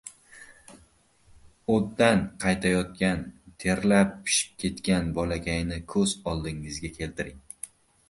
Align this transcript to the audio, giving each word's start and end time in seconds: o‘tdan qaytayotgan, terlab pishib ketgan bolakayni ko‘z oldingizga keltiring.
o‘tdan 1.73 2.23
qaytayotgan, 2.45 3.23
terlab 3.67 4.19
pishib 4.25 4.59
ketgan 4.67 5.15
bolakayni 5.21 5.81
ko‘z 5.97 6.21
oldingizga 6.37 6.97
keltiring. 7.01 7.43